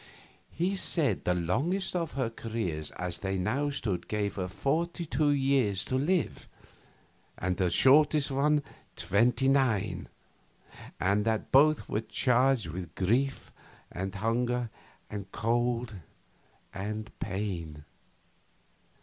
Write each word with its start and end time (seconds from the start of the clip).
He 0.49 0.75
said 0.75 1.25
the 1.25 1.35
longest 1.35 1.95
of 1.95 2.13
her 2.13 2.31
careers 2.31 2.89
as 2.97 3.19
they 3.19 3.37
now 3.37 3.69
stood 3.69 4.07
gave 4.07 4.33
her 4.33 4.47
forty 4.47 5.05
two 5.05 5.29
years 5.29 5.85
to 5.85 5.95
live, 5.95 6.47
and 7.37 7.59
her 7.59 7.69
shortest 7.69 8.31
one 8.31 8.63
twenty 8.95 9.47
nine, 9.47 10.09
and 10.99 11.23
that 11.25 11.51
both 11.51 11.87
were 11.87 12.01
charged 12.01 12.65
with 12.69 12.95
grief 12.95 13.51
and 13.91 14.15
hunger 14.15 14.71
and 15.07 15.31
cold 15.31 15.93
and 16.73 17.11
pain. 17.19 17.83